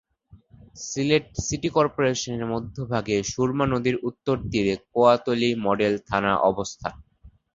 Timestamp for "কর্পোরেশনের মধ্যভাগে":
1.69-3.17